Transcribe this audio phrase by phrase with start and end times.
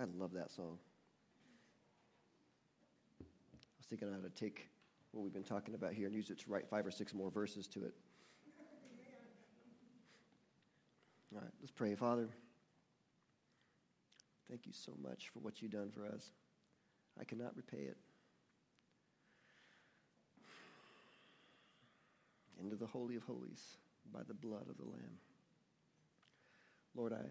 [0.00, 0.78] I love that song.
[3.20, 3.24] I
[3.78, 4.68] was thinking I ought to take
[5.10, 7.30] what we've been talking about here and use it to write five or six more
[7.30, 7.94] verses to it.
[11.34, 11.94] All right, let's pray.
[11.96, 12.28] Father,
[14.48, 16.30] thank you so much for what you've done for us.
[17.20, 17.96] I cannot repay it.
[22.62, 23.78] Into the Holy of Holies
[24.12, 25.18] by the blood of the Lamb.
[26.94, 27.24] Lord, I,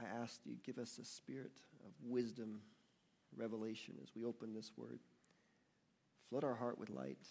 [0.00, 2.60] I ask you, give us a spirit of wisdom,
[3.36, 4.98] revelation as we open this word.
[6.28, 7.26] Flood our heart with light.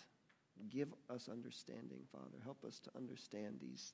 [0.70, 2.38] Give us understanding, Father.
[2.44, 3.94] Help us to understand these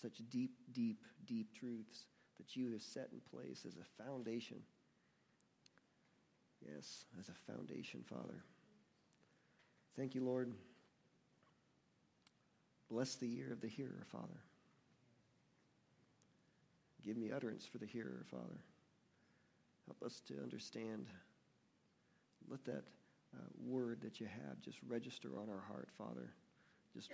[0.00, 2.06] such deep, deep, deep truths
[2.38, 4.58] that you have set in place as a foundation.
[6.66, 8.42] Yes, as a foundation, Father.
[9.96, 10.52] Thank you, Lord.
[12.90, 14.40] Bless the ear of the hearer, Father.
[17.04, 18.58] Give me utterance for the hearer, Father.
[19.86, 21.06] Help us to understand.
[22.48, 22.84] Let that
[23.34, 26.30] uh, word that you have just register on our heart, Father.
[26.94, 27.10] Just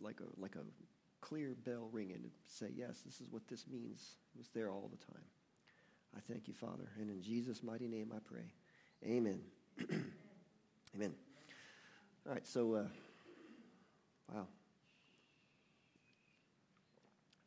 [0.00, 0.64] like a, like a
[1.20, 4.16] clear bell ringing to say, yes, this is what this means.
[4.34, 5.24] It was there all the time.
[6.16, 6.88] I thank you, Father.
[6.98, 8.52] And in Jesus' mighty name I pray.
[9.04, 9.40] Amen.
[10.94, 11.14] Amen.
[12.26, 12.84] All right, so, uh,
[14.32, 14.46] wow.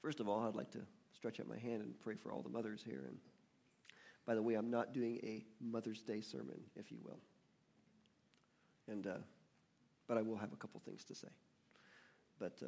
[0.02, 0.82] First of all, I'd like to
[1.24, 3.06] stretch out my hand and pray for all the mothers here.
[3.08, 3.18] And
[4.28, 7.20] by the way, I'm not doing a Mother's Day sermon, if you will.
[8.90, 9.20] And, uh,
[10.06, 11.30] but I will have a couple things to say.
[12.40, 12.62] But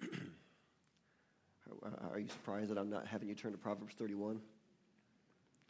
[0.00, 0.06] uh,
[2.10, 4.40] are you surprised that I'm not having you turn to Proverbs 31?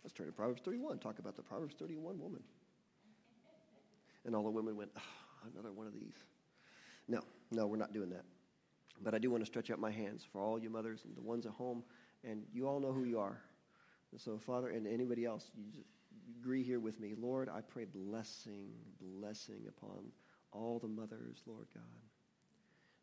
[0.05, 0.99] Let's turn to Proverbs 31.
[0.99, 2.45] Talk about the Proverbs 31 woman.
[4.25, 6.15] And all the women went, oh, another one of these.
[7.09, 8.23] No, no, we're not doing that.
[9.03, 11.21] But I do want to stretch out my hands for all you mothers and the
[11.21, 11.83] ones at home.
[12.25, 13.41] And you all know who you are.
[14.13, 15.89] And so, Father, and anybody else, you just
[16.41, 17.15] agree here with me.
[17.17, 20.13] Lord, I pray blessing, blessing upon
[20.53, 21.83] all the mothers, Lord God.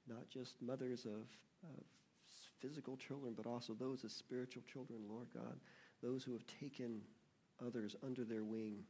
[0.07, 1.28] Not just mothers of,
[1.63, 1.84] of
[2.61, 5.59] physical children, but also those as spiritual children, Lord God.
[6.01, 7.01] Those who have taken
[7.66, 8.84] others under their wing,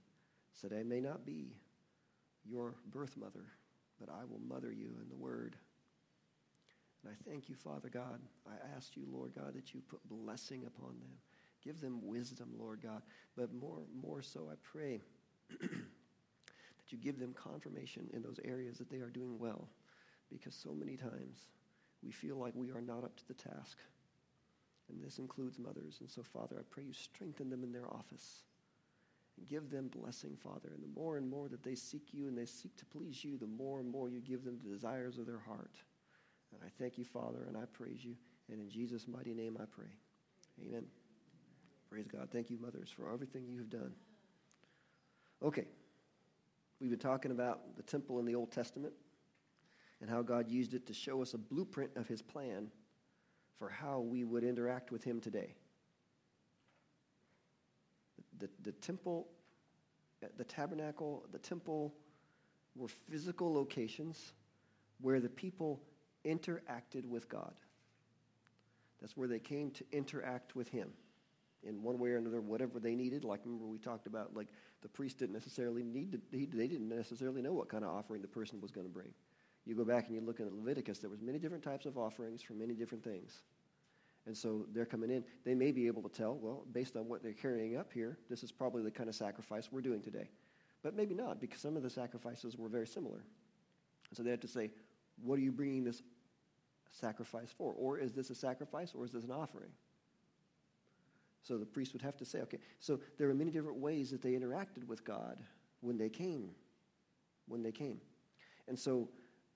[0.54, 1.58] said, I may not be
[2.46, 3.46] your birth mother,
[4.00, 5.56] but I will mother you in the word.
[7.06, 8.20] And I thank you, Father God.
[8.48, 11.12] I ask you, Lord God, that you put blessing upon them.
[11.64, 13.02] Give them wisdom, Lord God.
[13.36, 15.02] But more, more so, I pray
[15.62, 15.70] that
[16.90, 19.68] you give them confirmation in those areas that they are doing well.
[20.32, 21.48] Because so many times
[22.04, 23.78] we feel like we are not up to the task.
[24.90, 25.98] And this includes mothers.
[26.00, 28.44] And so, Father, I pray you strengthen them in their office.
[29.38, 30.70] And give them blessing, Father.
[30.74, 33.38] And the more and more that they seek you and they seek to please you,
[33.38, 35.76] the more and more you give them the desires of their heart.
[36.56, 38.16] And I thank you, Father, and I praise you.
[38.52, 39.92] And in Jesus' mighty name I pray.
[40.66, 40.86] Amen.
[41.90, 42.30] Praise God.
[42.32, 43.92] Thank you, mothers, for everything you have done.
[45.44, 45.66] Okay.
[46.80, 48.94] We've been talking about the temple in the Old Testament
[50.02, 52.68] and how God used it to show us a blueprint of his plan
[53.58, 55.56] for how we would interact with him today.
[58.38, 59.28] The, the, the temple,
[60.38, 61.94] the tabernacle, the temple
[62.76, 64.34] were physical locations
[65.00, 65.82] where the people
[66.26, 67.54] interacted with God.
[69.02, 70.90] That's where they came to interact with him
[71.64, 73.24] in one way or another, whatever they needed.
[73.24, 74.48] Like, remember, we talked about, like,
[74.82, 78.22] the priest didn't necessarily need to, he, they didn't necessarily know what kind of offering
[78.22, 79.14] the person was going to bring.
[79.66, 82.42] You go back and you look at Leviticus, there was many different types of offerings
[82.44, 83.42] for many different things.
[84.28, 85.24] And so they're coming in.
[85.44, 88.44] They may be able to tell, well, based on what they're carrying up here, this
[88.44, 90.30] is probably the kind of sacrifice we're doing today.
[90.84, 93.24] But maybe not, because some of the sacrifices were very similar.
[94.14, 94.72] So they had to say,
[95.24, 96.04] what are you bringing this
[96.96, 97.74] sacrifice for?
[97.74, 99.72] Or is this a sacrifice or is this an offering?
[101.42, 104.22] So the priest would have to say, okay, so there are many different ways that
[104.22, 105.38] they interacted with God
[105.82, 106.50] when they came.
[107.48, 108.02] When they came.
[108.68, 109.10] And so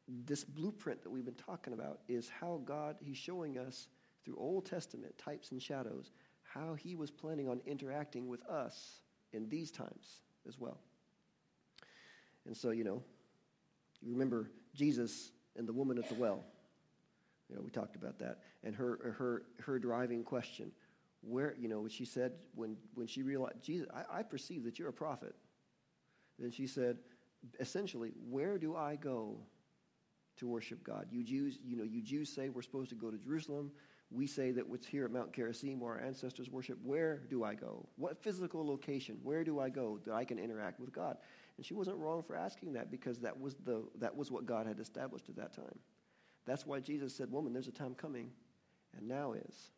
[0.08, 3.88] this blueprint that we've been talking about is how God, He's showing us
[4.24, 6.12] through Old Testament types and shadows
[6.44, 9.02] how He was planning on interacting with us
[9.34, 10.80] in these times as well.
[12.46, 13.02] And so, you know,
[14.02, 16.44] you remember Jesus and the woman at the well.
[17.50, 18.40] You know, we talked about that.
[18.64, 20.72] And her, her, her driving question,
[21.22, 24.90] where, you know, she said when, when she realized, Jesus, I, I perceive that you're
[24.90, 25.36] a prophet.
[26.38, 26.98] Then she said,
[27.60, 29.38] essentially, where do I go
[30.38, 31.08] to worship God?
[31.12, 33.72] You Jews, you know, you Jews say we're supposed to go to Jerusalem.
[34.12, 36.78] We say that what's here at Mount Gerizim where our ancestors worship.
[36.84, 37.86] Where do I go?
[37.98, 39.18] What physical location?
[39.22, 41.18] Where do I go that I can interact with God?
[41.58, 44.66] And she wasn't wrong for asking that because that was, the, that was what God
[44.66, 45.78] had established at that time.
[46.46, 48.32] That's why Jesus said, Woman, there's a time coming,
[48.98, 49.72] and now is,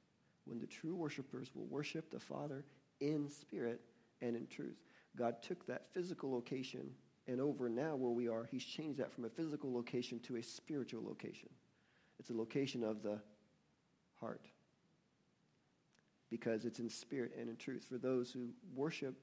[0.46, 2.66] when the true worshipers will worship the Father
[3.00, 3.81] in spirit
[4.22, 4.78] and in truth.
[5.18, 6.92] God took that physical location,
[7.28, 10.44] and over now where we are, He's changed that from a physical location to a
[10.44, 11.50] spiritual location.
[12.19, 13.19] It's a location of the
[14.19, 14.48] heart
[16.30, 17.86] because it's in spirit and in truth.
[17.90, 19.16] For those who worship,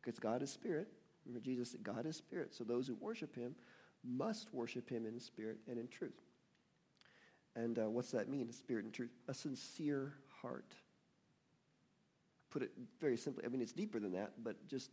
[0.00, 0.88] because God is spirit,
[1.26, 2.54] remember Jesus said, God is spirit.
[2.54, 3.54] So those who worship Him
[4.04, 6.22] must worship Him in spirit and in truth.
[7.58, 9.10] And uh, what's that mean, a spirit and truth?
[9.26, 10.74] A sincere heart.
[12.50, 12.70] Put it
[13.00, 14.90] very simply, I mean, it's deeper than that, but just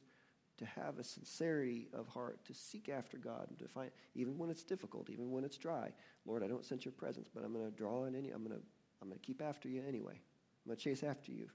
[0.58, 4.50] to have a sincerity of heart, to seek after God, and to find, even when
[4.50, 5.92] it's difficult, even when it's dry.
[6.26, 8.58] Lord, I don't sense your presence, but I'm going to draw in any, I'm going
[8.58, 8.64] to,
[9.02, 10.14] I'm going to keep after you anyway.
[10.14, 11.48] I'm going to chase after you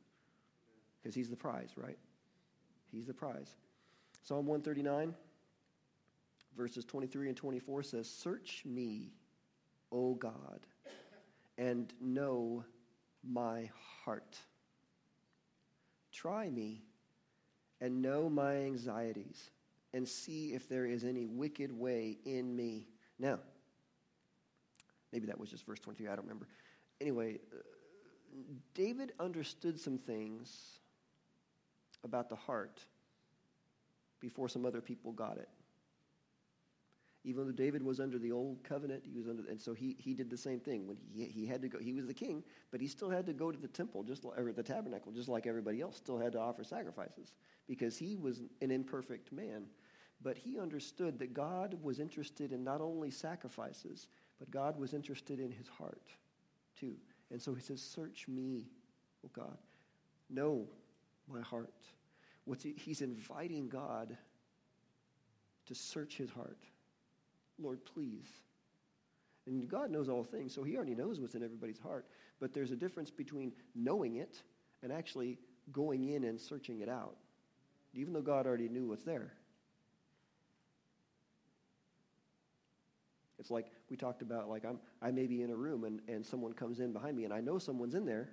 [1.02, 1.98] because he's the prize, right?
[2.92, 3.56] He's the prize.
[4.22, 5.14] Psalm 139,
[6.56, 9.12] verses 23 and 24 says, Search me,
[9.90, 10.60] O God,
[11.60, 12.64] and know
[13.22, 13.70] my
[14.02, 14.38] heart.
[16.10, 16.82] Try me
[17.82, 19.50] and know my anxieties
[19.92, 22.88] and see if there is any wicked way in me.
[23.18, 23.40] Now,
[25.12, 26.48] maybe that was just verse 23, I don't remember.
[26.98, 27.58] Anyway, uh,
[28.74, 30.78] David understood some things
[32.04, 32.80] about the heart
[34.18, 35.48] before some other people got it.
[37.22, 40.14] Even though David was under the old covenant, he was under, and so he, he
[40.14, 40.86] did the same thing.
[40.86, 43.34] When he, he had to go, he was the king, but he still had to
[43.34, 45.96] go to the temple, just like, or the tabernacle, just like everybody else.
[45.96, 47.32] Still had to offer sacrifices
[47.68, 49.66] because he was an imperfect man.
[50.22, 54.08] But he understood that God was interested in not only sacrifices,
[54.38, 56.12] but God was interested in his heart
[56.78, 56.94] too.
[57.30, 58.66] And so he says, "Search me,
[59.24, 59.58] O God,
[60.30, 60.66] know
[61.30, 61.72] my heart."
[62.44, 64.16] What's he, he's inviting God
[65.70, 66.58] to search his heart.
[67.60, 68.28] Lord, please.
[69.46, 72.06] And God knows all things, so He already knows what's in everybody's heart.
[72.40, 74.42] But there's a difference between knowing it
[74.82, 75.38] and actually
[75.72, 77.16] going in and searching it out,
[77.94, 79.32] even though God already knew what's there.
[83.38, 86.24] It's like we talked about, like I'm, I may be in a room and, and
[86.24, 88.28] someone comes in behind me and I know someone's in there,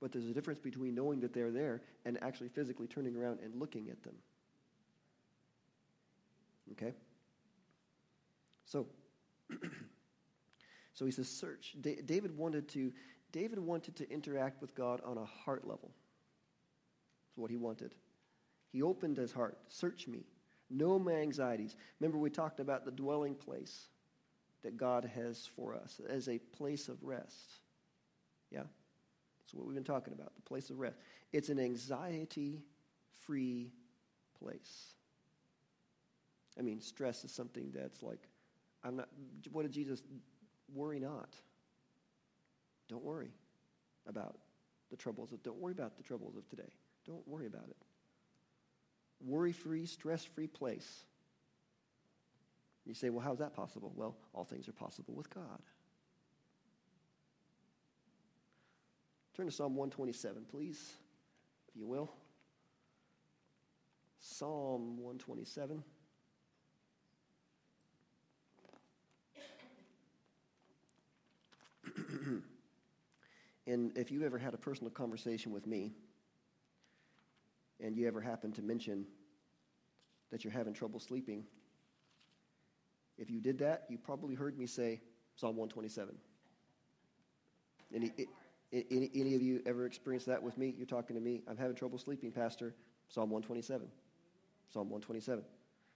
[0.00, 3.54] but there's a difference between knowing that they're there and actually physically turning around and
[3.54, 4.14] looking at them.
[6.72, 6.94] Okay?
[8.70, 8.86] So,
[10.94, 11.74] so he says, search.
[11.80, 12.92] Da- David wanted to.
[13.32, 15.90] David wanted to interact with God on a heart level.
[17.28, 17.94] That's what he wanted.
[18.72, 19.58] He opened his heart.
[19.68, 20.24] Search me.
[20.68, 21.76] Know my anxieties.
[22.00, 23.88] Remember, we talked about the dwelling place
[24.62, 27.60] that God has for us as a place of rest.
[28.50, 28.62] Yeah?
[29.40, 30.96] That's what we've been talking about, the place of rest.
[31.32, 32.62] It's an anxiety
[33.26, 33.72] free
[34.38, 34.94] place.
[36.58, 38.28] I mean, stress is something that's like
[38.82, 39.08] I'm not,
[39.52, 40.02] what did Jesus,
[40.74, 41.34] worry not.
[42.88, 43.30] Don't worry
[44.06, 44.36] about
[44.90, 46.72] the troubles of, don't worry about the troubles of today.
[47.06, 47.76] Don't worry about it.
[49.20, 51.04] Worry free, stress free place.
[52.86, 53.92] You say, well, how's that possible?
[53.94, 55.60] Well, all things are possible with God.
[59.36, 60.92] Turn to Psalm 127, please,
[61.68, 62.10] if you will.
[64.18, 65.82] Psalm 127.
[73.70, 75.92] And if you ever had a personal conversation with me,
[77.78, 79.06] and you ever happen to mention
[80.30, 81.44] that you're having trouble sleeping,
[83.16, 85.00] if you did that, you probably heard me say
[85.36, 86.16] Psalm 127.
[87.94, 88.12] Any,
[88.72, 90.74] any, any of you ever experienced that with me?
[90.76, 91.42] You're talking to me.
[91.46, 92.74] I'm having trouble sleeping, Pastor.
[93.08, 93.86] Psalm 127.
[94.72, 95.44] Psalm 127.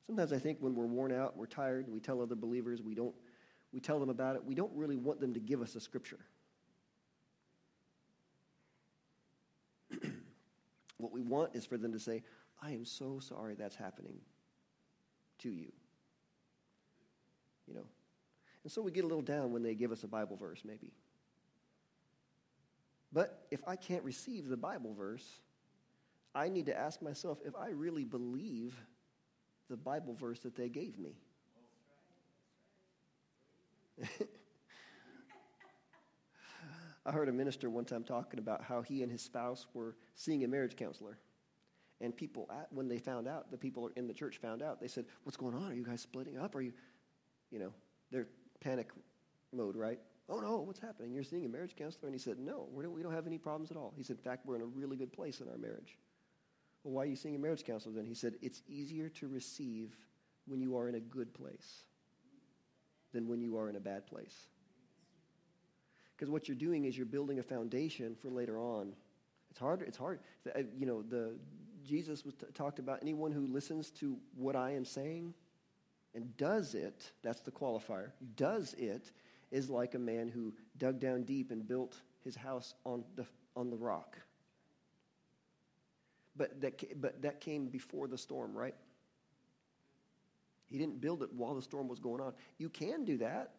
[0.07, 3.15] Sometimes I think when we're worn out, we're tired, we tell other believers, we don't,
[3.73, 6.21] we tell them about it, we don't really want them to give us a scripture.
[10.99, 12.23] What we want is for them to say,
[12.63, 14.19] I am so sorry that's happening
[15.41, 15.73] to you.
[17.67, 17.87] You know?
[18.63, 20.93] And so we get a little down when they give us a Bible verse, maybe.
[23.13, 25.41] But if I can't receive the Bible verse,
[26.35, 28.75] I need to ask myself if I really believe
[29.71, 31.17] the Bible verse that they gave me.
[37.07, 40.45] I heard a minister one time talking about how he and his spouse were seeing
[40.45, 41.19] a marriage counselor.
[42.01, 45.05] And people, when they found out, the people in the church found out, they said,
[45.23, 45.71] What's going on?
[45.71, 46.55] Are you guys splitting up?
[46.55, 46.73] Are you,
[47.51, 47.73] you know,
[48.11, 48.27] they're
[48.61, 48.91] panic
[49.53, 49.99] mode, right?
[50.29, 51.13] Oh no, what's happening?
[51.13, 52.09] You're seeing a marriage counselor?
[52.09, 53.93] And he said, No, we don't have any problems at all.
[53.97, 55.99] He said, In fact, we're in a really good place in our marriage.
[56.83, 58.07] Well, why are you seeing a marriage counselor then?
[58.07, 59.97] He said, It's easier to receive
[60.47, 61.85] when you are in a good place
[63.13, 64.49] than when you are in a bad place.
[66.17, 68.93] Because what you're doing is you're building a foundation for later on
[69.51, 69.83] It's hard.
[69.83, 70.21] It's hard.
[70.55, 71.37] Uh, you know, the
[71.85, 75.35] Jesus was t- talked about anyone who listens to what I am saying
[76.15, 77.13] and does it.
[77.23, 78.13] That's the qualifier.
[78.37, 79.13] Does it
[79.51, 83.25] is like a man who dug down deep and built his house on the
[83.57, 84.19] on the rock.
[86.37, 88.75] But that but that came before the storm, right?
[90.67, 92.33] He didn't build it while the storm was going on.
[92.59, 93.53] You can do that.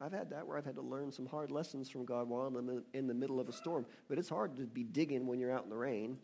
[0.00, 2.82] I've had that where I've had to learn some hard lessons from God while I'm
[2.92, 3.86] in the middle of a storm.
[4.08, 6.18] But it's hard to be digging when you're out in the rain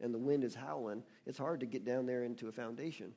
[0.00, 1.02] and the wind is howling.
[1.26, 3.12] It's hard to get down there into a foundation.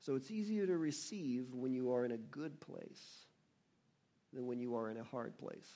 [0.00, 3.26] So it's easier to receive when you are in a good place
[4.32, 5.68] than when you are in a hard place.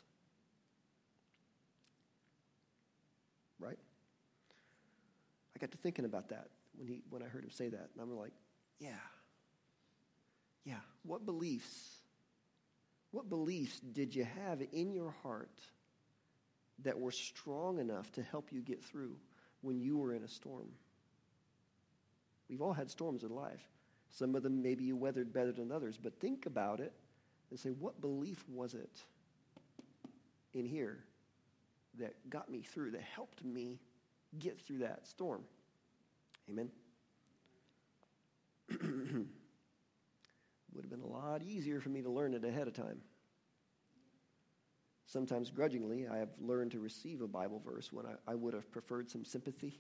[3.59, 3.79] Right?
[5.57, 7.91] I got to thinking about that when, he, when I heard him say that.
[7.93, 8.33] And I'm like,
[8.79, 8.91] yeah.
[10.65, 10.81] Yeah.
[11.03, 12.02] What beliefs
[13.13, 15.61] what beliefs did you have in your heart
[16.81, 19.17] that were strong enough to help you get through
[19.61, 20.69] when you were in a storm?
[22.49, 23.63] We've all had storms in life.
[24.11, 26.93] Some of them maybe you weathered better than others, but think about it
[27.51, 29.03] and say, what belief was it
[30.55, 30.99] in here
[31.99, 33.79] that got me through, that helped me
[34.39, 35.43] get through that storm?
[36.49, 36.71] Amen.
[40.75, 43.01] would have been a lot easier for me to learn it ahead of time.
[45.07, 48.71] Sometimes grudgingly, I have learned to receive a Bible verse when I, I would have
[48.73, 49.79] preferred some sympathy,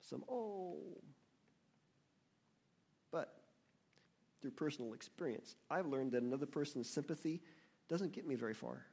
[0.00, 0.76] some, oh.
[3.10, 3.32] But
[4.42, 7.40] through personal experience, I've learned that another person's sympathy
[7.88, 8.84] doesn't get me very far.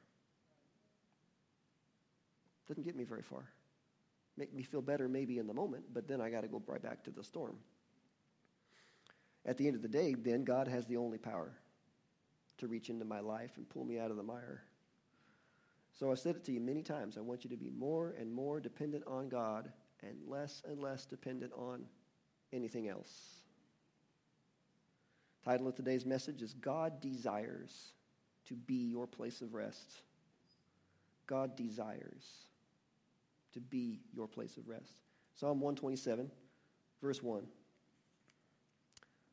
[2.66, 3.44] Doesn't get me very far.
[4.36, 6.82] Make me feel better maybe in the moment, but then I got to go right
[6.82, 7.56] back to the storm.
[9.48, 11.50] At the end of the day, then God has the only power
[12.58, 14.62] to reach into my life and pull me out of the mire.
[15.98, 17.16] So I've said it to you many times.
[17.16, 21.06] I want you to be more and more dependent on God and less and less
[21.06, 21.86] dependent on
[22.52, 23.40] anything else.
[25.44, 27.92] Title of today's message is God Desires
[28.48, 30.02] to Be Your Place of Rest.
[31.26, 32.48] God desires
[33.54, 35.00] to be your place of rest.
[35.34, 36.30] Psalm 127,
[37.00, 37.46] verse 1.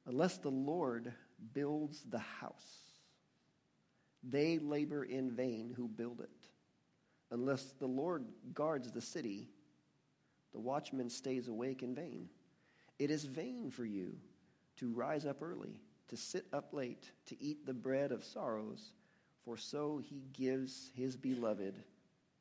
[0.08, 1.12] Unless the Lord
[1.54, 2.86] builds the house,
[4.24, 6.30] they labor in vain who build it.
[7.32, 9.50] Unless the Lord guards the city,
[10.54, 12.30] the watchman stays awake in vain.
[13.00, 14.16] It is vain for you
[14.78, 18.92] to rise up early, to sit up late, to eat the bread of sorrows,
[19.44, 21.76] for so he gives his beloved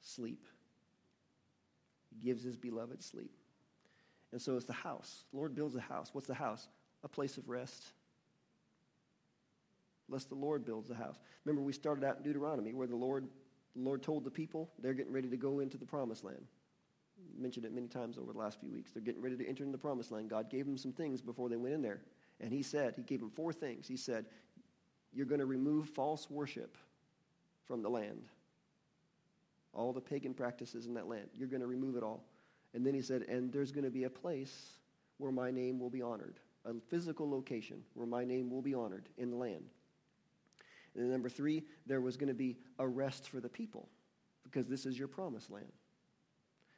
[0.01, 0.47] sleep.
[2.11, 3.37] He gives his beloved sleep.
[4.33, 5.25] And so it's the house.
[5.31, 6.11] The Lord builds a house.
[6.13, 6.69] What's the house?
[7.05, 7.85] A place of rest.
[10.09, 11.17] Lest the Lord builds the house.
[11.45, 13.29] Remember, we started out in Deuteronomy where the Lord,
[13.77, 16.47] the Lord told the people they're getting ready to go into the promised land.
[17.39, 18.91] mentioned it many times over the last few weeks.
[18.91, 20.29] They're getting ready to enter into the promised land.
[20.29, 22.01] God gave them some things before they went in there.
[22.41, 23.87] And He said, He gave them four things.
[23.87, 24.27] He said,
[25.13, 26.77] You're going to remove false worship
[27.65, 28.25] from the land.
[29.73, 31.29] All the pagan practices in that land.
[31.35, 32.25] You're going to remove it all.
[32.75, 34.79] And then He said, And there's going to be a place
[35.19, 39.09] where my name will be honored a physical location where my name will be honored
[39.19, 39.65] in the land.
[40.95, 43.89] And then number three, there was going to be a rest for the people
[44.45, 45.73] because this is your promised land.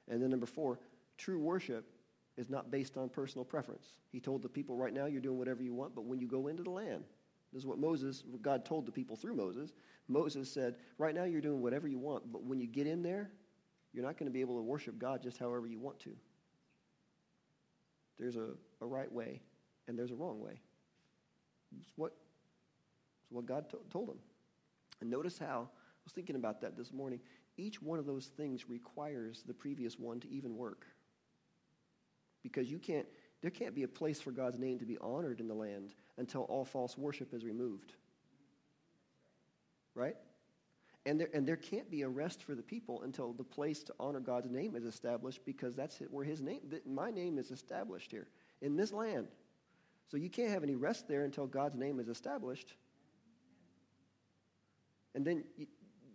[0.08, 0.78] And then number four,
[1.18, 1.84] true worship
[2.36, 3.86] is not based on personal preference.
[4.10, 6.48] He told the people, right now you're doing whatever you want, but when you go
[6.48, 7.04] into the land,
[7.52, 9.72] this is what Moses, God told the people through Moses.
[10.08, 13.30] Moses said, right now you're doing whatever you want, but when you get in there,
[13.92, 16.10] you're not going to be able to worship God just however you want to.
[18.18, 18.50] There's a,
[18.80, 19.40] a right way
[19.88, 20.60] and there's a wrong way.
[21.80, 22.12] It's what,
[23.22, 24.18] it's what God to- told him.
[25.00, 27.20] And notice how, I was thinking about that this morning.
[27.56, 30.86] Each one of those things requires the previous one to even work.
[32.42, 33.06] Because you can't,
[33.42, 36.42] there can't be a place for God's name to be honored in the land until
[36.42, 37.94] all false worship is removed.
[39.94, 40.16] Right?
[41.06, 43.94] And there, and there can't be a rest for the people until the place to
[44.00, 48.26] honor God's name is established because that's where his name, my name is established here
[48.60, 49.28] in this land.
[50.08, 52.74] So you can't have any rest there until God's name is established.
[55.14, 55.66] And then you,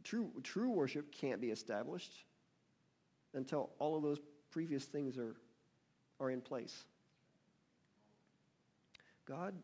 [0.04, 2.12] true, true worship can't be established
[3.34, 4.20] until all of those
[4.52, 5.36] previous things are,
[6.20, 6.86] are in place.
[9.26, 9.56] God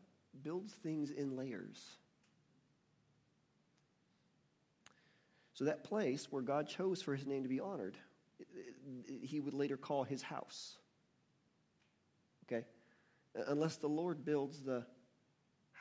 [0.44, 1.84] builds things in layers.
[5.54, 7.98] So that place where God chose for his name to be honored,
[9.24, 10.78] he would later call his house.
[12.46, 12.66] Okay?
[13.38, 14.86] Uh, unless the Lord builds the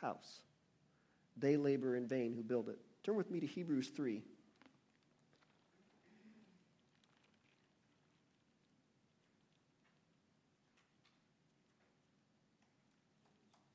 [0.00, 0.40] house.
[1.36, 2.78] They labor in vain who build it.
[3.02, 4.22] Turn with me to Hebrews 3.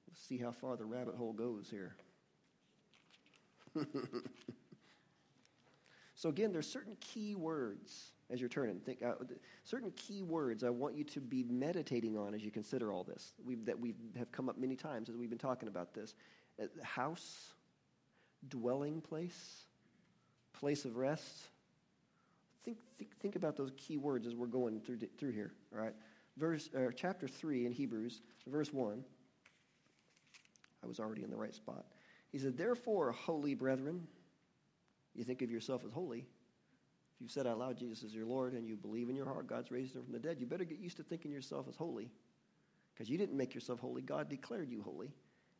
[0.07, 1.95] Let's see how far the rabbit hole goes here.
[6.15, 8.79] so, again, there's certain key words as you're turning.
[8.79, 9.13] Think uh,
[9.63, 13.33] certain key words I want you to be meditating on as you consider all this.
[13.45, 16.15] We've, that we have come up many times as we've been talking about this.
[16.61, 17.53] Uh, house,
[18.47, 19.65] dwelling place,
[20.53, 21.49] place of rest.
[22.63, 25.51] Think, think, think about those key words as we're going through, through here.
[25.75, 25.93] All right,
[26.37, 29.03] verse uh, chapter three in Hebrews, verse one.
[30.83, 31.85] I was already in the right spot.
[32.31, 34.07] He said, "Therefore, holy brethren,
[35.15, 36.27] you think of yourself as holy."
[37.21, 39.69] You've said out loud Jesus is your Lord and you believe in your heart God's
[39.69, 42.09] raised him from the dead, you better get used to thinking yourself as holy.
[42.93, 45.11] Because you didn't make yourself holy, God declared you holy.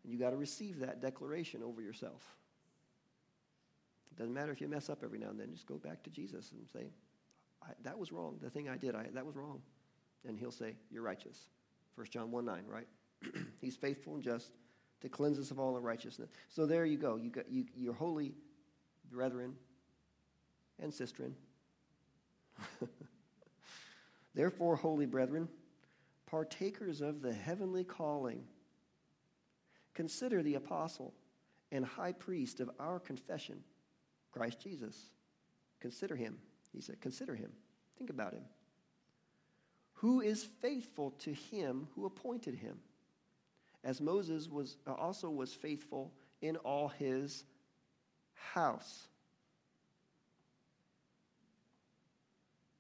[0.03, 2.24] And you got to receive that declaration over yourself.
[4.12, 5.51] It doesn't matter if you mess up every now and then.
[5.53, 6.89] Just go back to Jesus and say,
[7.84, 8.38] that was wrong.
[8.41, 9.62] The thing I did, I, that was wrong.
[10.27, 11.38] And he'll say, You're righteous.
[11.96, 12.88] 1 John 1 9, right?
[13.62, 14.51] He's faithful and just
[15.01, 16.30] to cleanse us of all unrighteousness.
[16.50, 17.15] So there you go.
[17.18, 18.34] You got, you, you're holy
[19.12, 19.53] brethren
[20.80, 21.34] and sistren
[24.36, 25.50] Therefore, holy brethren,
[26.25, 28.44] partakers of the heavenly calling,
[29.94, 31.13] consider the apostle
[31.72, 33.63] and high priest of our confession,
[34.32, 35.12] Christ Jesus.
[35.80, 36.38] Consider him.
[36.72, 37.51] He said, Consider him.
[37.98, 38.44] Think about him.
[39.96, 42.80] Who is faithful to him who appointed him,
[43.84, 47.44] as Moses was also was faithful in all his
[48.34, 49.08] house.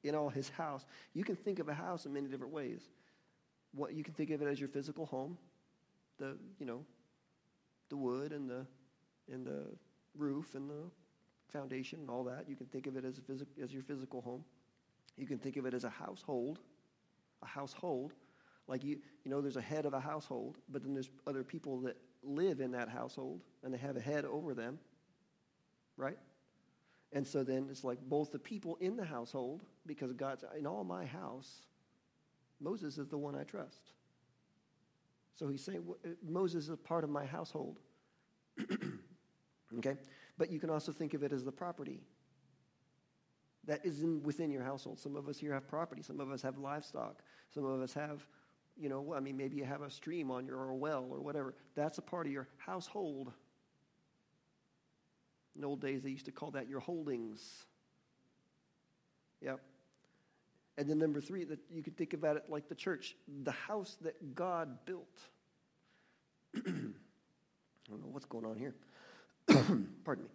[0.03, 0.85] In all his house.
[1.13, 2.81] You can think of a house in many different ways.
[3.73, 5.37] What you can think of it as your physical home,
[6.17, 6.83] the you know,
[7.89, 8.65] the wood and the
[9.31, 9.65] and the
[10.15, 10.83] roof and the
[11.51, 12.45] foundation and all that.
[12.47, 14.43] You can think of it as a phys- as your physical home.
[15.17, 16.59] You can think of it as a household,
[17.41, 18.13] a household.
[18.67, 21.81] Like you, you know, there's a head of a household, but then there's other people
[21.81, 24.79] that live in that household and they have a head over them,
[25.97, 26.17] right?
[27.13, 30.83] And so then it's like both the people in the household, because God's in all
[30.83, 31.65] my house,
[32.59, 33.91] Moses is the one I trust.
[35.35, 37.79] So he's saying uh, Moses is part of my household.
[39.77, 39.97] okay?
[40.37, 41.99] But you can also think of it as the property
[43.65, 44.99] that is in, within your household.
[44.99, 47.21] Some of us here have property, some of us have livestock,
[47.53, 48.25] some of us have,
[48.77, 51.19] you know, I mean, maybe you have a stream on your or a well or
[51.19, 51.53] whatever.
[51.75, 53.31] That's a part of your household.
[55.57, 57.65] In old days, they used to call that your holdings.
[59.41, 59.59] Yep.
[60.77, 63.97] And then number three, that you could think about it like the church, the house
[64.01, 65.19] that God built.
[66.55, 66.59] I
[67.89, 68.75] don't know what's going on here.
[70.05, 70.31] Pardon me.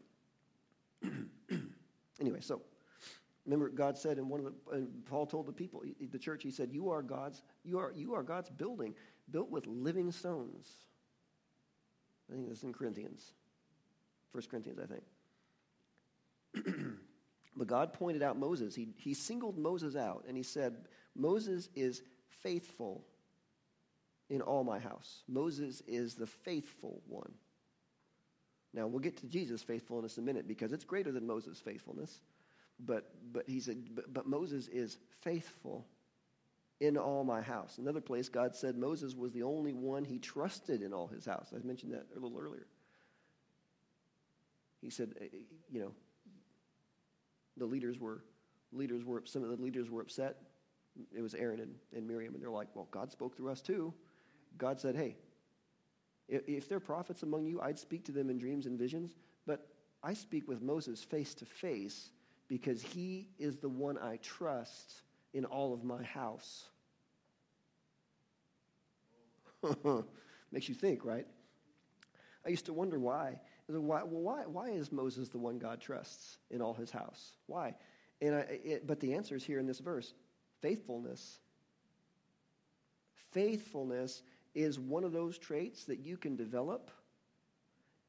[2.21, 2.61] anyway, so
[3.47, 6.51] remember, God said in one of the, and Paul told the people, the church, he
[6.51, 8.95] said, "You are God's, you are, you are God's building,
[9.31, 10.69] built with living stones."
[12.31, 13.33] I think that's in Corinthians.
[14.37, 14.87] 1 Corinthians, I
[16.63, 16.77] think.
[17.57, 18.75] but God pointed out Moses.
[18.75, 20.77] He, he singled Moses out and he said,
[21.15, 22.03] Moses is
[22.43, 23.03] faithful
[24.29, 25.23] in all my house.
[25.27, 27.33] Moses is the faithful one.
[28.75, 32.21] Now, we'll get to Jesus' faithfulness in a minute because it's greater than Moses' faithfulness.
[32.79, 35.87] But, but he said, but, but Moses is faithful
[36.81, 37.79] in all my house.
[37.79, 41.55] Another place, God said Moses was the only one he trusted in all his house.
[41.55, 42.67] I mentioned that a little earlier.
[44.87, 45.91] He said, eh, eh, you know,
[47.57, 48.23] the leaders were,
[48.71, 50.37] leaders were, some of the leaders were upset.
[51.13, 53.93] It was Aaron and, and Miriam, and they're like, well, God spoke through us too.
[54.59, 55.17] God said, hey,
[56.29, 59.17] if, if there are prophets among you, I'd speak to them in dreams and visions,
[59.45, 59.67] but
[60.05, 62.11] I speak with Moses face to face
[62.47, 65.03] because he is the one I trust
[65.35, 66.67] in all of my house.
[70.53, 71.27] Makes you think, right?
[72.45, 73.41] I used to wonder why.
[73.69, 77.33] Why, well, why, why is Moses the one God trusts in all his house?
[77.47, 77.75] Why?
[78.21, 80.15] And I, it, but the answer is here in this verse
[80.63, 81.41] faithfulness.
[83.33, 84.23] Faithfulness
[84.55, 86.91] is one of those traits that you can develop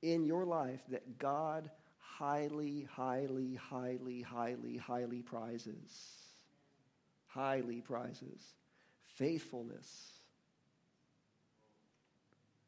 [0.02, 6.14] in your life that God highly, highly, highly, highly, highly prizes.
[7.26, 8.42] Highly prizes.
[9.16, 10.14] Faithfulness.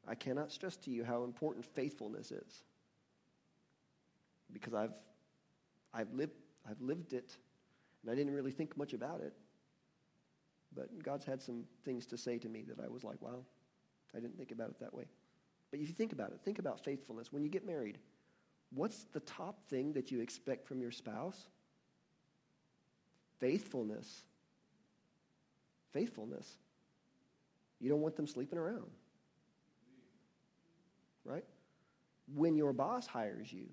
[0.08, 2.63] I cannot stress to you how important faithfulness is
[4.53, 4.93] because I've,
[5.93, 6.33] I've, lived,
[6.69, 7.38] I've lived it,
[8.01, 9.33] and I didn't really think much about it.
[10.75, 13.43] But God's had some things to say to me that I was like, wow,
[14.15, 15.05] I didn't think about it that way.
[15.71, 17.31] But if you think about it, think about faithfulness.
[17.31, 17.99] When you get married,
[18.73, 21.47] what's the top thing that you expect from your spouse?
[23.39, 24.23] Faithfulness.
[25.91, 26.57] Faithfulness.
[27.79, 28.91] You don't want them sleeping around.
[31.23, 31.45] right?
[32.35, 33.67] When your boss hires you,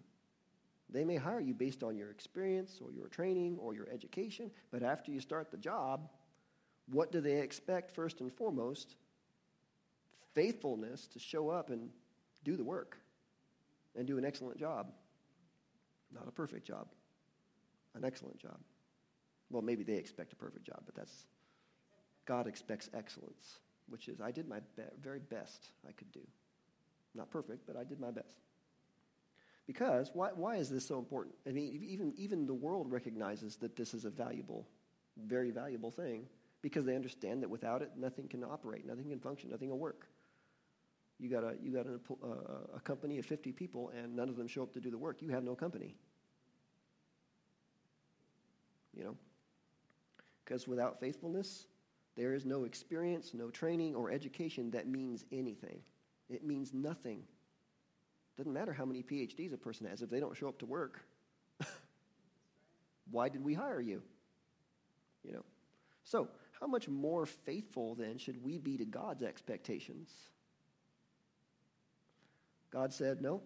[0.96, 4.82] they may hire you based on your experience or your training or your education, but
[4.82, 6.08] after you start the job,
[6.90, 8.96] what do they expect first and foremost?
[10.34, 11.90] Faithfulness to show up and
[12.44, 12.98] do the work
[13.94, 14.90] and do an excellent job.
[16.14, 16.86] Not a perfect job,
[17.94, 18.58] an excellent job.
[19.50, 21.26] Well, maybe they expect a perfect job, but that's
[22.24, 26.26] God expects excellence, which is I did my be- very best I could do.
[27.14, 28.45] Not perfect, but I did my best.
[29.66, 31.34] Because why, why is this so important?
[31.46, 34.66] I mean, even, even the world recognizes that this is a valuable,
[35.16, 36.26] very valuable thing
[36.62, 40.06] because they understand that without it, nothing can operate, nothing can function, nothing will work.
[41.18, 44.36] You got, a, you got a, a, a company of 50 people and none of
[44.36, 45.20] them show up to do the work.
[45.20, 45.96] You have no company.
[48.94, 49.16] You know?
[50.44, 51.66] Because without faithfulness,
[52.16, 55.80] there is no experience, no training, or education that means anything.
[56.30, 57.22] It means nothing.
[58.36, 61.00] Doesn't matter how many PhDs a person has if they don't show up to work.
[63.10, 64.02] Why did we hire you?
[65.24, 65.44] You know.
[66.04, 66.28] So,
[66.60, 70.10] how much more faithful then should we be to God's expectations?
[72.70, 73.42] God said, No,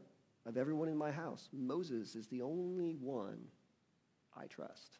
[0.47, 3.39] of everyone in my house, Moses is the only one
[4.37, 4.99] I trust.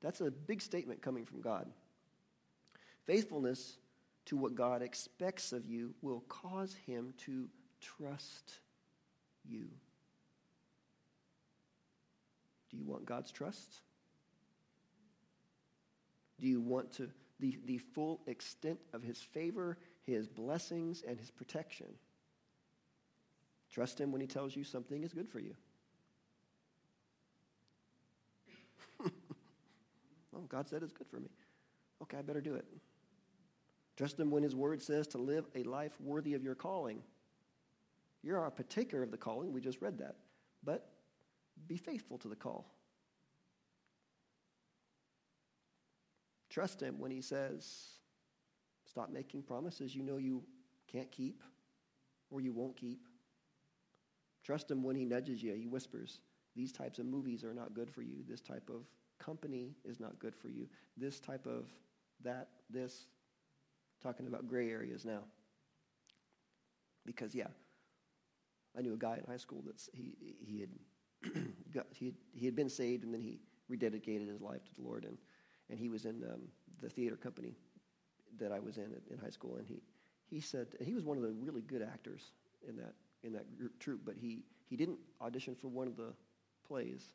[0.00, 1.70] That's a big statement coming from God.
[3.06, 3.78] Faithfulness
[4.26, 7.48] to what God expects of you will cause him to
[7.82, 8.60] trust
[9.44, 9.66] you.
[12.70, 13.80] Do you want God's trust?
[16.40, 21.30] Do you want to the, the full extent of his favor, his blessings, and his
[21.30, 21.88] protection?
[23.70, 25.54] Trust him when he tells you something is good for you.
[29.04, 31.28] oh, God said it's good for me.
[32.02, 32.64] Okay, I better do it.
[33.96, 37.02] Trust him when his word says to live a life worthy of your calling.
[38.22, 39.52] You're a partaker of the calling.
[39.52, 40.16] We just read that.
[40.62, 40.88] But
[41.66, 42.66] be faithful to the call.
[46.50, 47.94] Trust him when he says,
[48.84, 50.42] stop making promises you know you
[50.86, 51.42] can't keep
[52.30, 53.06] or you won't keep.
[54.44, 55.54] Trust him when he nudges you.
[55.54, 56.20] He whispers,
[56.54, 58.24] These types of movies are not good for you.
[58.28, 58.82] This type of
[59.18, 60.66] company is not good for you.
[60.96, 61.66] This type of
[62.22, 63.06] that, this.
[64.02, 65.20] Talking about gray areas now.
[67.06, 67.46] Because, yeah,
[68.76, 70.70] I knew a guy in high school that he, he, had
[71.74, 73.38] got, he, had, he had been saved and then he
[73.70, 75.04] rededicated his life to the Lord.
[75.04, 75.18] And,
[75.70, 76.42] and he was in um,
[76.80, 77.54] the theater company
[78.38, 79.56] that I was in in high school.
[79.56, 79.82] And he,
[80.26, 82.32] he said, he was one of the really good actors
[82.66, 86.12] in that in that group, troupe, but he, he didn't audition for one of the
[86.66, 87.12] plays.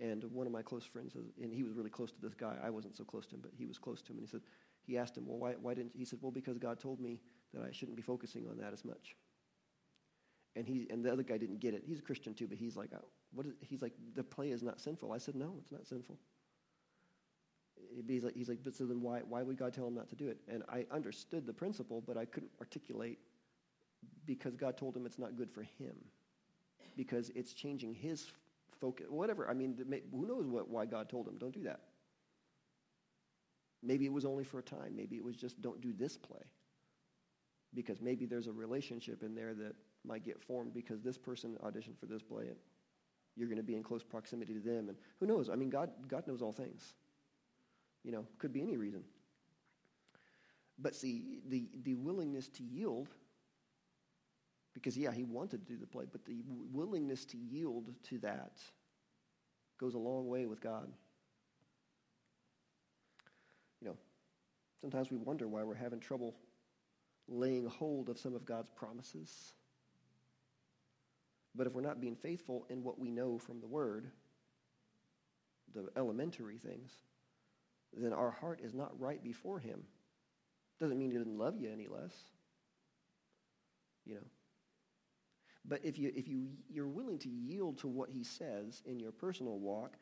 [0.00, 2.56] And one of my close friends, and he was really close to this guy.
[2.62, 4.18] I wasn't so close to him, but he was close to him.
[4.18, 4.42] And he said,
[4.86, 7.18] he asked him, well, why, why didn't, he said, well, because God told me
[7.52, 9.16] that I shouldn't be focusing on that as much.
[10.58, 11.84] And he, and the other guy didn't get it.
[11.86, 14.60] He's a Christian too, but he's like, oh, what is, he's like, the play is
[14.60, 15.12] not sinful.
[15.12, 16.18] I said, no, it's not sinful.
[18.08, 20.16] He's like, he's like, but so then why, why would God tell him not to
[20.16, 20.38] do it?
[20.48, 23.20] And I understood the principle, but I couldn't articulate
[24.26, 25.94] because God told him it's not good for him
[26.96, 28.26] because it's changing his
[28.80, 29.06] focus.
[29.08, 29.48] Whatever.
[29.48, 29.78] I mean,
[30.10, 31.82] who knows what, why God told him, don't do that.
[33.80, 34.96] Maybe it was only for a time.
[34.96, 36.42] Maybe it was just don't do this play.
[37.74, 39.76] Because maybe there's a relationship in there that
[40.08, 42.56] might get formed because this person auditioned for this play and
[43.36, 44.88] you're going to be in close proximity to them.
[44.88, 45.48] And who knows?
[45.48, 46.94] I mean, God, God knows all things.
[48.02, 49.04] You know, could be any reason.
[50.78, 53.08] But see, the, the willingness to yield
[54.74, 56.42] because, yeah, he wanted to do the play, but the
[56.72, 58.52] willingness to yield to that
[59.78, 60.88] goes a long way with God.
[63.80, 63.96] You know,
[64.80, 66.36] sometimes we wonder why we're having trouble
[67.28, 69.52] laying hold of some of God's promises.
[71.58, 74.10] But if we're not being faithful in what we know from the Word,
[75.74, 76.92] the elementary things,
[77.92, 79.82] then our heart is not right before Him.
[80.78, 82.14] Doesn't mean He doesn't love you any less.
[84.06, 84.26] You know,
[85.68, 89.12] but if, you, if you, you're willing to yield to what he says in your
[89.12, 89.98] personal walk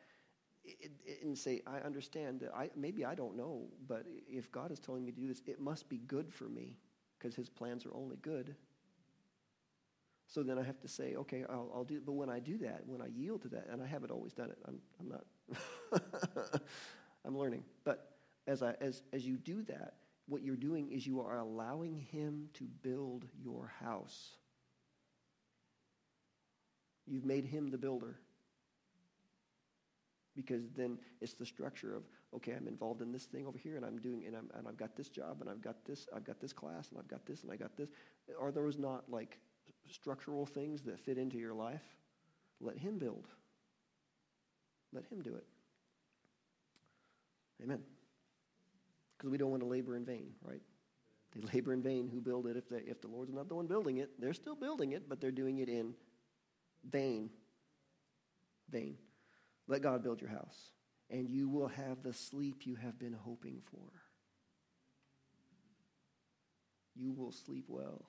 [0.63, 4.71] it, it, and say, I understand that I, maybe I don't know, but if God
[4.71, 6.77] is telling me to do this, it must be good for me
[7.17, 8.55] because his plans are only good.
[10.27, 12.05] So then I have to say, okay, I'll, I'll do it.
[12.05, 14.49] But when I do that, when I yield to that, and I haven't always done
[14.49, 16.61] it, I'm, I'm not,
[17.25, 17.63] I'm learning.
[17.85, 19.95] But as, I, as, as you do that,
[20.27, 24.31] what you're doing is you are allowing him to build your house.
[27.05, 28.19] You've made him the builder.
[30.35, 32.03] Because then it's the structure of,
[32.35, 34.77] okay, I'm involved in this thing over here and I'm doing, and, I'm, and I've
[34.77, 37.43] got this job and I've got this, I've got this class and I've got this
[37.43, 37.87] and I got this.
[38.39, 39.39] Are those not like
[39.91, 41.83] structural things that fit into your life,
[42.59, 43.27] let Him build.
[44.93, 45.45] Let Him do it.
[47.63, 47.79] Amen.
[49.17, 50.61] Because we don't want to labor in vain, right?
[51.35, 52.55] They labor in vain who build it.
[52.55, 55.19] If, they, if the Lord's not the one building it, they're still building it, but
[55.19, 55.93] they're doing it in
[56.89, 57.29] vain.
[58.69, 58.97] Vain.
[59.67, 60.71] Let God build your house,
[61.09, 63.91] and you will have the sleep you have been hoping for.
[66.95, 68.05] You will sleep well.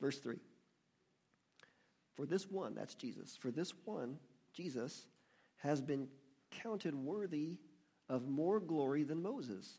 [0.00, 0.36] Verse 3.
[2.14, 4.18] For this one, that's Jesus, for this one,
[4.52, 5.06] Jesus,
[5.58, 6.08] has been
[6.50, 7.58] counted worthy
[8.08, 9.78] of more glory than Moses,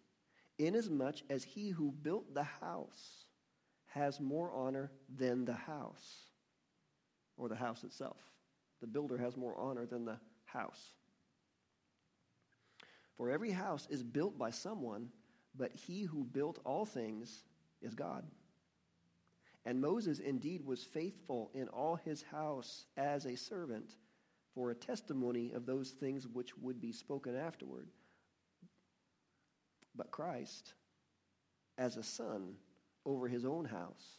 [0.57, 3.25] inasmuch as he who built the house
[3.87, 6.27] has more honor than the house,
[7.37, 8.17] or the house itself.
[8.81, 10.93] The builder has more honor than the house.
[13.17, 15.09] For every house is built by someone,
[15.57, 17.43] but he who built all things
[17.81, 18.23] is God.
[19.65, 23.95] And Moses indeed was faithful in all his house as a servant
[24.53, 27.89] for a testimony of those things which would be spoken afterward.
[29.95, 30.73] But Christ,
[31.77, 32.55] as a son
[33.05, 34.17] over his own house,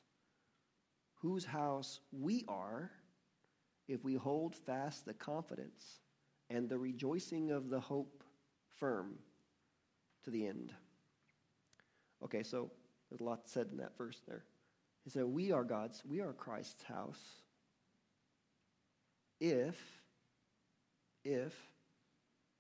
[1.15, 2.91] whose house we are,
[3.89, 6.01] if we hold fast the confidence
[6.49, 8.23] and the rejoicing of the hope
[8.79, 9.19] firm
[10.25, 10.73] to the end.
[12.23, 12.71] Okay, so
[13.09, 14.45] there's a lot said in that verse there.
[15.05, 17.21] He that We are God's, we are Christ's house.
[19.41, 19.77] If,
[21.25, 21.55] if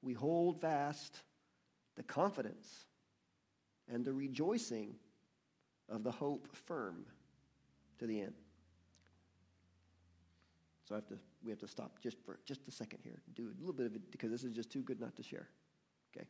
[0.02, 1.14] we hold fast
[1.96, 2.68] the confidence
[3.92, 4.94] and the rejoicing
[5.88, 7.04] of the hope firm
[7.98, 8.34] to the end.
[10.88, 13.44] So I have to, we have to stop just for just a second here, do
[13.44, 15.48] a little bit of it because this is just too good not to share.
[16.16, 16.26] Okay.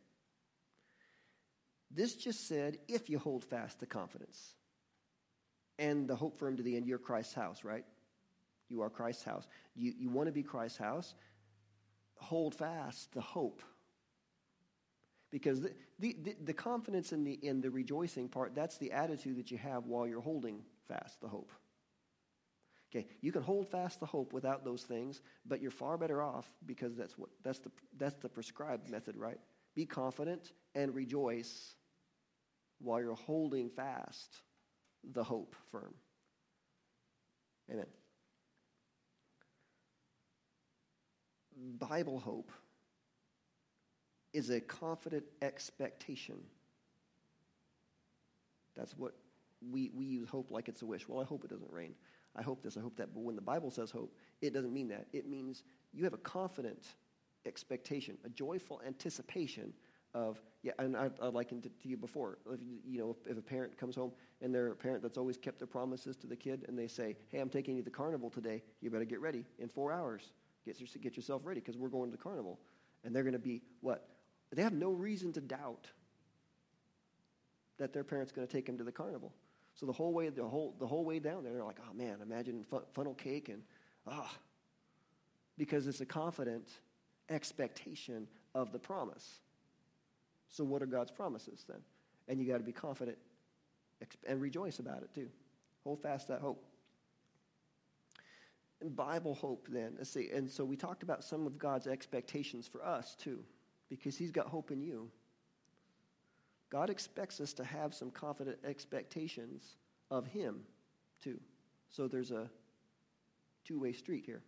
[1.91, 4.55] This just said, if you hold fast the confidence
[5.81, 7.85] and the hope firm to the end, you're Christ's house, right?
[8.69, 9.49] You are Christ's house.
[9.75, 11.15] You, you want to be Christ's house?
[12.17, 13.63] Hold fast the hope.
[15.31, 19.39] Because the, the, the, the confidence in the, in the rejoicing part, that's the attitude
[19.39, 21.51] that you have while you're holding fast the hope.
[22.93, 26.47] Okay, you can hold fast the hope without those things, but you're far better off
[26.67, 29.39] because that's what that's the that's the prescribed method, right?
[29.77, 31.77] Be confident and rejoice
[32.81, 34.43] while you're holding fast
[35.13, 35.95] the hope firm.
[37.71, 37.87] Amen.
[41.79, 42.51] Bible hope
[44.33, 46.37] is a confident expectation.
[48.77, 49.15] That's what
[49.71, 51.09] we, we use hope like it's a wish.
[51.09, 51.95] Well, I hope it doesn't rain.
[52.37, 53.13] I hope this, I hope that.
[53.13, 55.07] But when the Bible says hope, it doesn't mean that.
[55.13, 56.87] It means you have a confident
[57.45, 59.73] expectation, a joyful anticipation
[60.15, 62.39] of yeah and i, I likened it to you before.
[62.51, 65.37] If, you know if, if, a parent comes home and they're a parent that's always
[65.37, 67.97] kept their promises to the kid and they say hey i'm taking you to the
[67.97, 68.63] carnival today.
[68.81, 70.33] You better get ready in four hours.
[70.65, 72.59] Get, your, get yourself ready because we're going to the carnival.
[73.05, 74.09] And they're going to be what?
[74.53, 75.87] They have no reason to doubt
[77.79, 79.33] that their parent's going to take them to the carnival.
[79.75, 82.19] So the whole way the whole, the whole way down there they're like oh man
[82.23, 83.63] imagine funnel cake and
[84.07, 84.31] ah.
[85.57, 86.69] Because it's a confident
[87.29, 89.41] expectation of the promise
[90.51, 91.81] so, what are God's promises then?
[92.29, 93.17] And you got to be confident
[94.27, 95.29] and rejoice about it too.
[95.85, 96.65] Hold fast that hope.
[98.81, 100.31] And Bible hope, then, let's see.
[100.33, 103.41] And so we talked about some of God's expectations for us too,
[103.89, 105.11] because He's got hope in you.
[106.71, 109.77] God expects us to have some confident expectations
[110.11, 110.61] of Him
[111.23, 111.39] too.
[111.91, 112.49] So there's a
[113.65, 114.43] two way street here.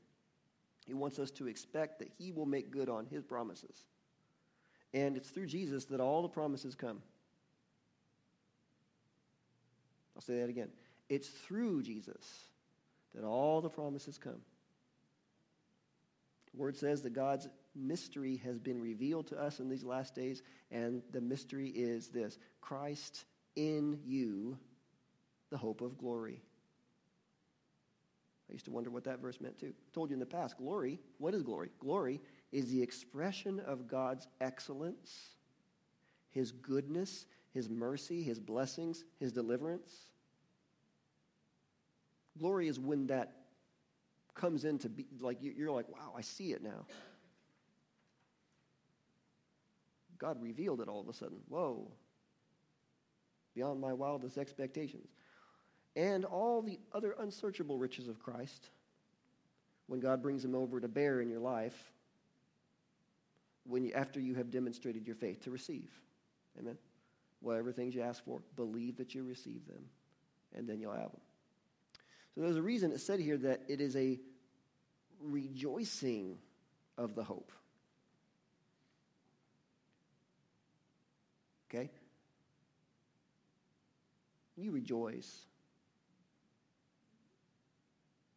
[0.87, 3.85] He wants us to expect that He will make good on His promises.
[4.95, 7.03] And it's through Jesus that all the promises come.
[10.15, 10.69] I'll say that again.
[11.09, 12.47] It's through Jesus
[13.15, 14.41] that all the promises come.
[16.53, 20.43] The word says that God's mystery has been revealed to us in these last days,
[20.71, 23.25] and the mystery is this Christ
[23.57, 24.59] in you,
[25.51, 26.43] the hope of glory.
[28.49, 29.73] I used to wonder what that verse meant too.
[29.77, 31.71] I told you in the past, glory, what is glory?
[31.79, 35.37] Glory is the expression of God's excellence,
[36.31, 39.93] His goodness, His mercy, His blessings, His deliverance.
[42.39, 43.33] Glory is when that
[44.35, 46.87] comes into be like you're like, wow, I see it now.
[50.19, 51.39] God revealed it all of a sudden.
[51.49, 51.91] Whoa.
[53.55, 55.09] Beyond my wildest expectations.
[55.95, 58.69] And all the other unsearchable riches of Christ,
[59.87, 61.93] when God brings them over to bear in your life,
[63.65, 65.91] when you, after you have demonstrated your faith to receive.
[66.59, 66.79] Amen.
[67.41, 69.85] Whatever things you ask for, believe that you receive them,
[70.55, 71.21] and then you'll have them.
[72.35, 74.19] So there's a reason it's said here that it is a
[75.21, 76.39] rejoicing
[76.97, 77.53] of the hope.
[81.69, 81.91] Okay?
[84.57, 85.47] You rejoice.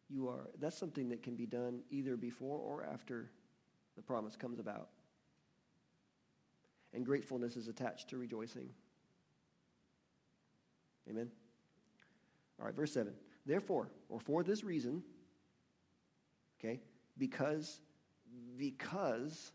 [0.08, 3.30] You are, that's something that can be done either before or after
[3.96, 4.88] the promise comes about.
[6.92, 8.70] And gratefulness is attached to rejoicing.
[11.10, 11.30] Amen?
[12.58, 13.12] All right, verse 7.
[13.44, 15.02] Therefore, or for this reason,
[16.58, 16.80] okay,
[17.18, 17.80] because,
[18.56, 19.52] because,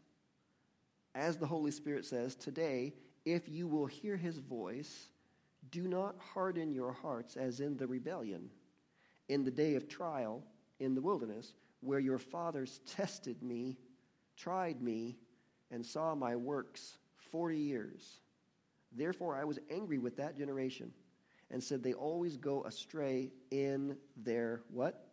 [1.15, 2.93] as the Holy Spirit says, today,
[3.25, 5.07] if you will hear his voice,
[5.69, 8.49] do not harden your hearts as in the rebellion,
[9.31, 10.43] in the day of trial
[10.79, 13.77] in the wilderness, where your fathers tested me,
[14.35, 15.17] tried me,
[15.71, 16.97] and saw my works
[17.31, 18.19] forty years.
[18.91, 20.91] Therefore I was angry with that generation
[21.49, 25.07] and said they always go astray in their what?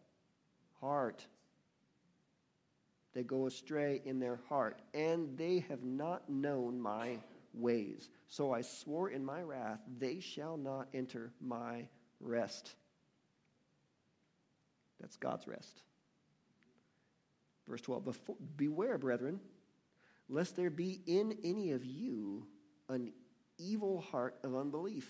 [0.81, 1.25] Heart.
[3.15, 7.19] They go astray in their heart, and they have not known my
[7.55, 8.09] ways.
[8.29, 11.89] So I swore in my wrath, they shall not enter my
[12.21, 12.75] rest.
[15.01, 15.83] That's God's rest.
[17.69, 18.19] Verse 12
[18.57, 19.41] Beware, brethren,
[20.29, 22.47] lest there be in any of you
[22.89, 23.13] an
[23.59, 25.09] evil heart of unbelief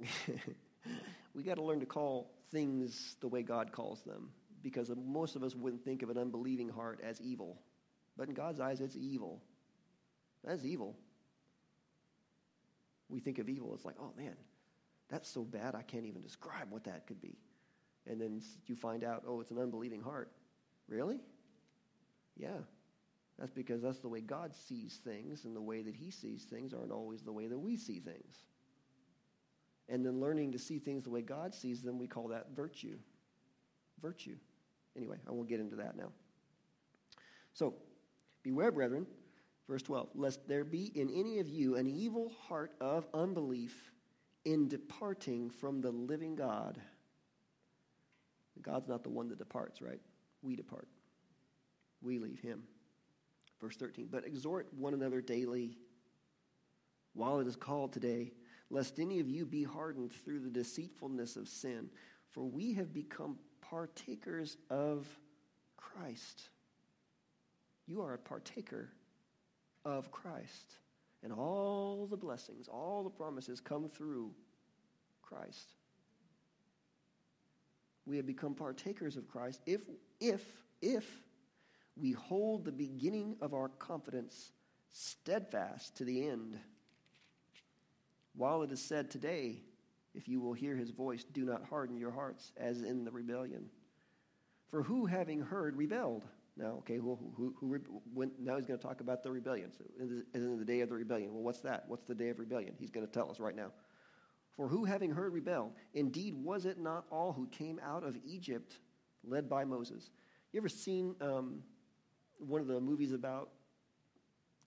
[1.34, 4.30] we got to learn to call things the way God calls them
[4.62, 7.60] because most of us wouldn't think of an unbelieving heart as evil.
[8.16, 9.42] But in God's eyes, it's evil.
[10.42, 10.96] That's evil.
[13.08, 14.34] We think of evil as like, oh man,
[15.14, 17.38] that's so bad, I can't even describe what that could be.
[18.08, 20.32] And then you find out, oh, it's an unbelieving heart.
[20.88, 21.20] Really?
[22.36, 22.58] Yeah.
[23.38, 26.74] That's because that's the way God sees things, and the way that He sees things
[26.74, 28.38] aren't always the way that we see things.
[29.88, 32.98] And then learning to see things the way God sees them, we call that virtue.
[34.02, 34.34] Virtue.
[34.96, 36.10] Anyway, I won't get into that now.
[37.52, 37.74] So,
[38.42, 39.06] beware, brethren,
[39.68, 43.93] verse 12, lest there be in any of you an evil heart of unbelief
[44.44, 46.80] in departing from the living God.
[48.62, 50.00] God's not the one that departs, right?
[50.42, 50.88] We depart.
[52.02, 52.62] We leave him.
[53.60, 55.78] Verse 13, but exhort one another daily
[57.14, 58.32] while it is called today
[58.70, 61.88] lest any of you be hardened through the deceitfulness of sin.
[62.30, 65.06] For we have become partakers of
[65.76, 66.48] Christ.
[67.86, 68.90] You are a partaker
[69.84, 70.78] of Christ.
[71.24, 74.30] And all the blessings, all the promises come through
[75.22, 75.72] Christ.
[78.04, 79.80] We have become partakers of Christ if,
[80.20, 80.44] if,
[80.82, 81.06] if
[81.96, 84.52] we hold the beginning of our confidence
[84.90, 86.58] steadfast to the end.
[88.36, 89.62] While it is said today,
[90.14, 93.70] if you will hear his voice, do not harden your hearts as in the rebellion.
[94.68, 96.24] For who, having heard, rebelled?
[96.56, 97.80] Now, okay, who, who, who
[98.14, 99.72] went, now he's going to talk about the rebellion.
[99.72, 99.84] So,
[100.34, 101.32] in the day of the rebellion.
[101.32, 101.84] Well, what's that?
[101.88, 102.74] What's the day of rebellion?
[102.78, 103.72] He's going to tell us right now.
[104.56, 105.72] For who, having heard, rebelled?
[105.94, 108.78] Indeed, was it not all who came out of Egypt
[109.24, 110.10] led by Moses?
[110.52, 111.62] You ever seen um,
[112.38, 113.50] one of the movies about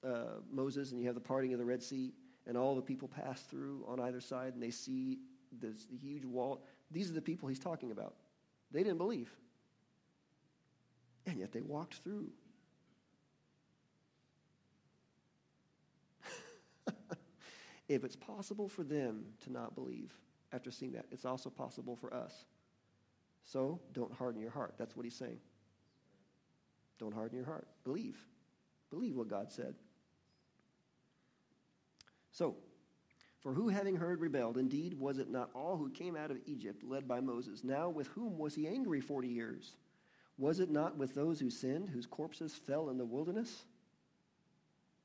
[0.05, 2.11] uh, Moses and you have the parting of the Red Sea?
[2.47, 5.19] and all the people pass through on either side and they see
[5.51, 6.63] this huge wall.
[6.89, 8.15] These are the people he's talking about.
[8.71, 9.29] They didn't believe.
[11.27, 12.29] And yet they walked through.
[17.89, 20.13] if it's possible for them to not believe
[20.53, 22.45] after seeing that, it's also possible for us.
[23.43, 24.75] So don't harden your heart.
[24.77, 25.39] That's what he's saying.
[26.97, 27.67] Don't harden your heart.
[27.83, 28.17] Believe.
[28.89, 29.75] Believe what God said.
[32.31, 32.55] So,
[33.41, 34.57] for who having heard rebelled?
[34.57, 37.63] Indeed, was it not all who came out of Egypt led by Moses?
[37.63, 39.75] Now, with whom was he angry forty years?
[40.37, 43.65] Was it not with those who sinned, whose corpses fell in the wilderness?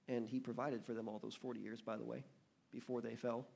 [0.08, 2.24] And he provided for them all those 40 years, by the way,
[2.70, 3.46] before they fell.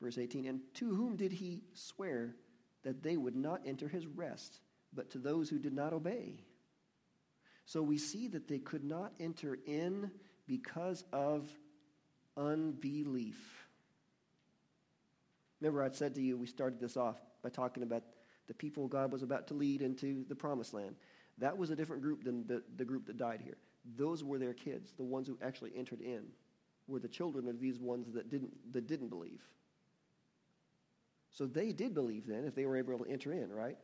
[0.00, 2.34] Verse 18 And to whom did he swear
[2.82, 4.60] that they would not enter his rest,
[4.94, 6.40] but to those who did not obey?
[7.66, 10.10] So we see that they could not enter in
[10.46, 11.50] because of
[12.36, 13.66] unbelief.
[15.60, 18.02] Remember, I said to you, we started this off by talking about
[18.46, 20.96] the people God was about to lead into the promised land.
[21.38, 23.56] That was a different group than the, the group that died here.
[23.96, 26.22] Those were their kids, the ones who actually entered in,
[26.88, 29.42] were the children of these ones that didn't, that didn't believe.
[31.32, 33.76] So they did believe then if they were able to enter in, right?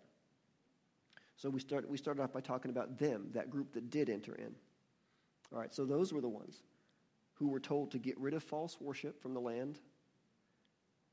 [1.37, 4.35] So we, start, we started off by talking about them, that group that did enter
[4.35, 4.55] in.
[5.53, 6.63] All right, so those were the ones
[7.35, 9.81] who were told to get rid of false worship from the land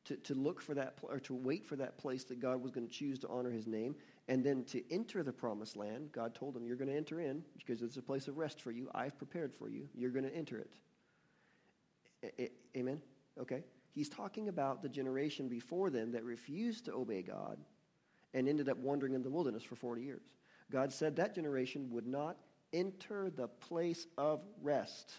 [0.06, 2.88] to, to look for that, or to wait for that place that God was going
[2.88, 3.95] to choose to honor his name,
[4.28, 6.12] and then to enter the promised land.
[6.12, 8.72] God told him, You're going to enter in because it's a place of rest for
[8.72, 8.89] you.
[8.93, 9.88] I've prepared for you.
[9.93, 10.74] You're going to enter it.
[12.24, 13.02] A- a- amen?
[13.39, 13.64] Okay.
[13.91, 17.58] He's talking about the generation before them that refused to obey God
[18.34, 20.22] and ended up wandering in the wilderness for 40 years.
[20.72, 22.38] God said that generation would not
[22.74, 25.14] enter the place of rest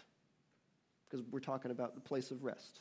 [1.09, 2.79] because we're talking about the place of rest.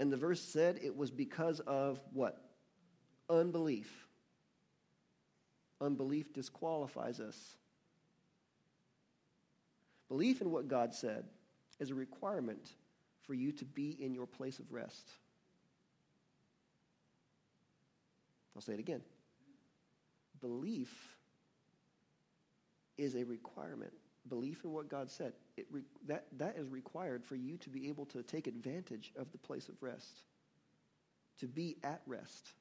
[0.00, 2.42] And the verse said it was because of what?
[3.28, 4.08] Unbelief.
[5.78, 7.56] Unbelief disqualifies us.
[10.08, 11.24] Belief in what God said
[11.78, 12.72] is a requirement
[13.26, 15.10] for you to be in your place of rest.
[18.56, 19.02] I'll say it again.
[20.40, 20.92] Belief
[22.96, 23.92] is a requirement.
[24.28, 25.34] Belief in what God said.
[25.70, 29.38] Re- that, that is required for you to be able to take advantage of the
[29.38, 30.24] place of rest,
[31.38, 32.52] to be at rest.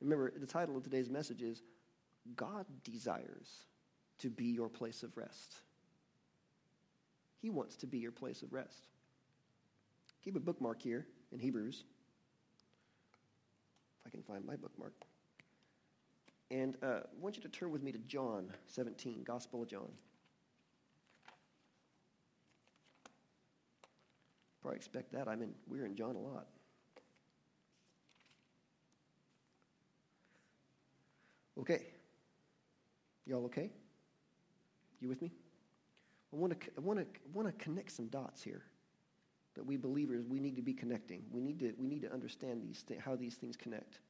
[0.00, 1.62] Remember, the title of today's message is
[2.36, 3.64] God desires
[4.18, 5.56] to be your place of rest.
[7.40, 8.86] He wants to be your place of rest.
[10.24, 11.84] Keep a bookmark here in Hebrews.
[14.00, 14.94] If I can find my bookmark.
[16.52, 19.88] And uh, I want you to turn with me to John 17, Gospel of John.
[24.62, 25.28] Probably expect that.
[25.28, 26.46] I'm in, we're in John a lot.
[31.58, 31.86] Okay.
[33.26, 33.70] Y'all okay?
[35.00, 35.32] You with me?
[36.32, 38.62] I want to I want to want to connect some dots here.
[39.54, 41.24] That we believers we need to be connecting.
[41.30, 44.00] We need to we need to understand these th- how these things connect.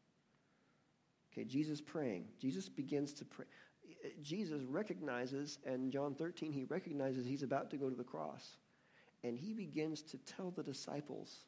[1.32, 2.26] Okay, Jesus praying.
[2.38, 3.46] Jesus begins to pray.
[3.88, 8.04] Eh, eh, Jesus recognizes, and John 13, he recognizes he's about to go to the
[8.04, 8.56] cross.
[9.24, 11.44] And he begins to tell the disciples,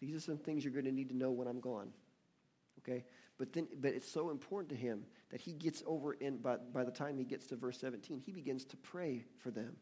[0.00, 1.90] these are some things you're going to need to know when I'm gone.
[2.80, 3.04] Okay?
[3.38, 6.84] But then but it's so important to him that he gets over in by, by
[6.84, 9.76] the time he gets to verse 17, he begins to pray for them.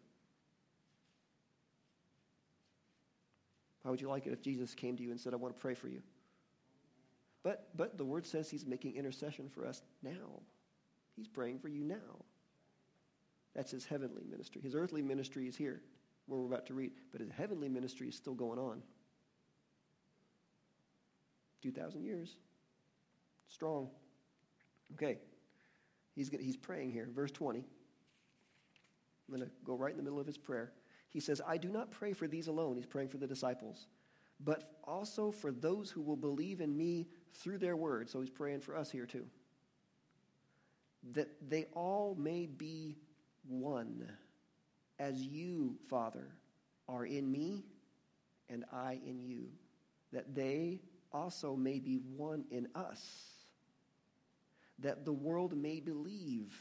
[3.85, 5.61] How would you like it if Jesus came to you and said, I want to
[5.61, 6.03] pray for you?
[7.43, 10.43] But, but the word says he's making intercession for us now.
[11.17, 12.25] He's praying for you now.
[13.55, 14.63] That's his heavenly ministry.
[14.63, 15.83] His earthly ministry is here,
[16.27, 18.83] where we're about to read, but his heavenly ministry is still going on.
[21.63, 22.37] 2,000 years.
[23.49, 23.89] Strong.
[24.95, 25.19] Okay.
[26.15, 27.09] He's, he's praying here.
[27.15, 27.61] Verse 20.
[27.61, 27.65] I'm
[29.35, 30.73] going to go right in the middle of his prayer.
[31.09, 32.77] He says, I do not pray for these alone.
[32.77, 33.87] He's praying for the disciples,
[34.41, 38.09] but also for those who will believe in me through their word.
[38.09, 39.27] So he's praying for us here too.
[41.13, 42.97] That they all may be
[43.47, 44.09] one,
[44.99, 46.29] as you, Father,
[46.89, 47.65] are in me
[48.49, 49.49] and I in you,
[50.13, 50.81] that they
[51.13, 53.01] also may be one in us,
[54.79, 56.57] that the world may believe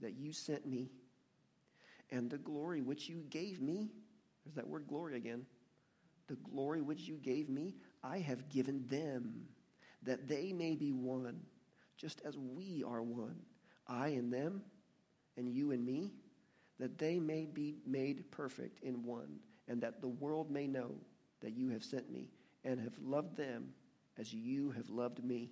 [0.00, 0.90] that you sent me,
[2.10, 3.90] and the glory which you gave me,
[4.44, 5.46] there's that word glory again,
[6.26, 9.46] the glory which you gave me, I have given them
[10.02, 11.40] that they may be one,
[11.96, 13.36] just as we are one,
[13.86, 14.62] I and them,
[15.36, 16.12] and you and me,
[16.78, 20.92] that they may be made perfect in one, and that the world may know
[21.40, 22.30] that you have sent me
[22.64, 23.72] and have loved them
[24.18, 25.50] as you have loved me.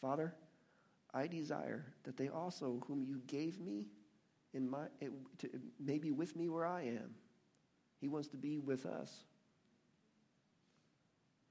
[0.00, 0.34] Father,
[1.14, 3.86] I desire that they also, whom you gave me,
[4.54, 4.86] in my,
[5.38, 5.48] to,
[5.80, 7.14] may be with me where I am.
[8.00, 9.24] He wants to be with us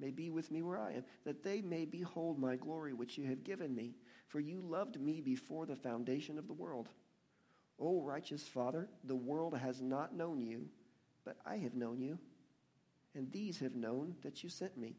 [0.01, 3.25] may be with me where I am, that they may behold my glory which you
[3.27, 3.93] have given me.
[4.27, 6.89] For you loved me before the foundation of the world.
[7.82, 10.67] O righteous Father, the world has not known you,
[11.25, 12.19] but I have known you,
[13.15, 14.95] and these have known that you sent me.